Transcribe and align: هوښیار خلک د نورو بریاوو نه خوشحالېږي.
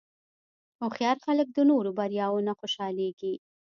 هوښیار 0.79 1.17
خلک 1.25 1.47
د 1.53 1.59
نورو 1.69 1.89
بریاوو 1.97 2.45
نه 2.47 2.53
خوشحالېږي. 2.59 3.33